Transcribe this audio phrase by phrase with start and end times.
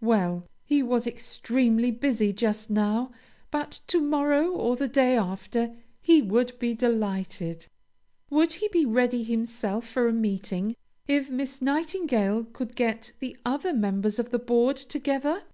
[0.00, 3.12] Well, he was extremely busy just now,
[3.52, 7.68] but to morrow or the day after, he would be delighted
[8.28, 10.74] Would he be ready himself for a meeting,
[11.06, 15.44] if Miss Nightingale could get the other members of the board together?